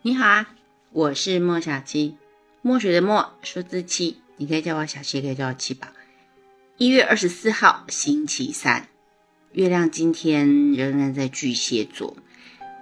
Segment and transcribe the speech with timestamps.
[0.00, 0.54] 你好啊，
[0.92, 2.16] 我是莫小七，
[2.62, 5.88] 墨水的墨，数字七，你可以叫我小七，可以叫我七宝。
[6.76, 8.86] 一月二十四号，星期三，
[9.50, 12.16] 月亮今天仍然在巨蟹座，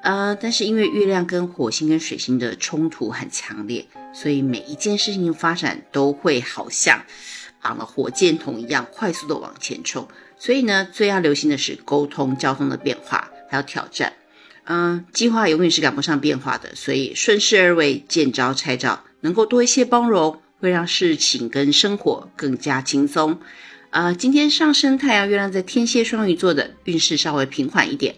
[0.02, 7.02] 呃，但是因为月亮跟火星跟水星的冲突很强烈，所以每一件事情发展都会好像
[7.62, 10.06] 绑了火箭筒一样快速的往前冲。
[10.38, 14.12] 所以呢，最要留心的是沟通、交通的变化，还有挑战。
[14.68, 23.38] 嗯，计划永远是赶不上变化的，所以顺势而为，见招拆招，能够多一些包容，会让事情跟生活更加轻松。
[23.90, 28.16] 呃，今天上升太阳、月亮在天蝎、双鱼座的运势稍微平缓一点。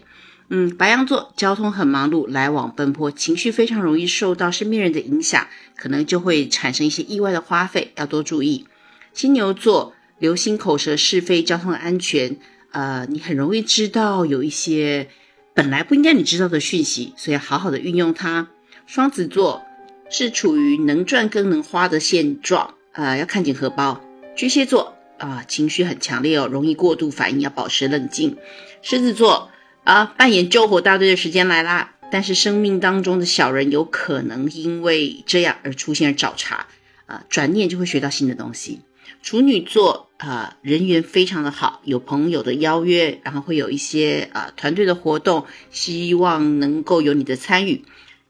[0.49, 8.65] 嗯，白羊座交通很忙碌，来往奔波，情绪非常容易受到身边人的影响，可能就会产生一些意外的花费，要多注意。
[9.13, 12.37] 金牛座留心口舌是非，交通安全。
[12.71, 15.09] 呃，你很容易知道有一些。
[15.53, 18.47] 本来不应该你知道的讯息，所以要好好的运用它。
[18.85, 19.63] 双子座
[20.09, 24.01] 是处于能赚更能花的现状，呃，要看紧荷包。
[24.35, 28.37] 巨蟹座啊，情绪很强烈哦，容易过度反应，要保持冷静。
[28.81, 29.51] 狮子座
[29.83, 36.67] 啊，扮演救火大队的时间来啦，但是生命当中的小人有可能因为这样而出现而找茬，
[37.05, 38.81] 啊，转念就会学到新的东西。
[39.21, 47.83] 处女座啊，人缘非常的好，有朋友的邀约，然后会有一些啊团队的活动，希望能够有你的参与。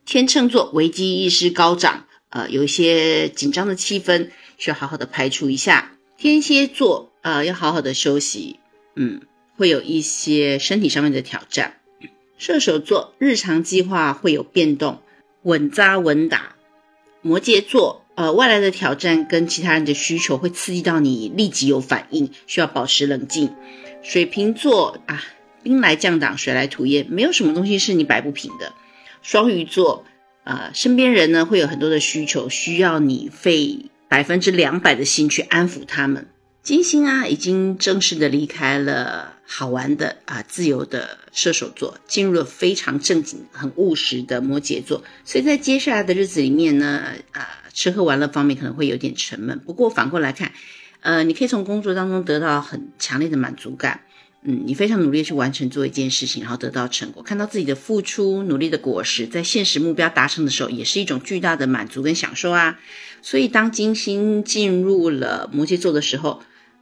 [0.05, 5.91] 天秤座危机意识高涨，呃，有一些紧张的气氛，需要好好的排除一下。
[6.17, 8.59] 天蝎座啊，要好好的休息，
[8.95, 9.21] 嗯，
[9.55, 11.75] 会有一些身体上面的挑战。
[12.37, 15.01] 射手座日常计划会有变动，
[15.43, 16.55] 稳扎稳打。
[17.21, 18.05] 摩羯座。
[18.19, 23.55] 呃，外来的挑战跟其他人的需求会刺激到你立即有反应，需要保持冷静。
[24.03, 25.23] 水瓶座啊，
[25.63, 28.73] 兵来将挡，水来土掩，没有什么东西是你摆不平的。
[29.21, 30.03] 双鱼座
[30.43, 36.27] 啊，身边人呢会有很多的需求，需要你费百分之两百的心去安抚他们。
[36.61, 45.05] 金星啊，已经正式的离开了好玩的啊自由的射手座，进入了非常正经、很务实的摩羯座。
[45.23, 47.47] 所以在接下来的日子里面呢，啊。
[47.79, 50.51] 吃喝玩乐方面可能会有点沉闷，不过反过来看，
[50.99, 54.01] 呃，你可以从工作当中得到很强烈的满足感。
[54.43, 62.77] 嗯，你非常努力去完成做一件事情，然后得到成果，看到自己的付出努力的果实，在现实目标达成的时候，也是一种巨大的满足跟享受啊。
[63.21, 66.41] 所以当金星进入了摩羯座的时候，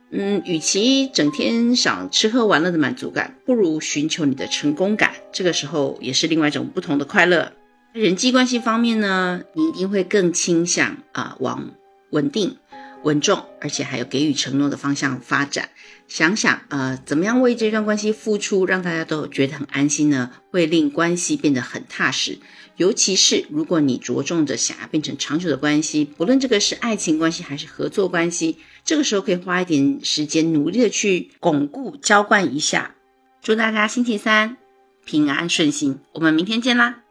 [0.09, 5.13] 嗯，与其整天想吃喝玩乐的满足感，不如寻求你的成功感。
[5.31, 7.53] 这个时候也是另外一种不同的快乐。
[7.97, 11.71] 人际关系方面呢，你一定会更倾向啊往
[12.11, 12.57] 稳定、
[13.03, 15.69] 稳重，而且还有给予承诺的方向发展。
[16.07, 20.31] 想想呃，怎么样为这段关系付出，让大家都觉得很安心呢？
[20.51, 22.37] 会令关系变得很踏实。
[22.75, 32.93] 尤其是如果你着重着想要变成长久的关系，不论这个是爱情关系还是合作关系，这个时候可以花一点时间，努力的去巩固、浇灌一下。
[33.41, 34.57] 祝大家星期三
[35.03, 37.06] 平安顺心，我们明天见啦！